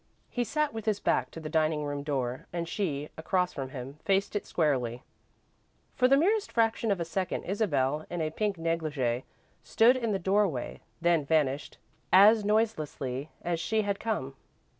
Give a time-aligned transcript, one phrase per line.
[0.31, 3.99] He sat with his back to the dining room door and she, across from him,
[4.03, 5.03] faced it squarely.
[5.93, 9.25] For the merest fraction of a second Isabel, in a pink silk negligee,
[9.61, 11.77] stood in the doorway, then vanished,
[12.11, 14.33] as noiselessly as she had come.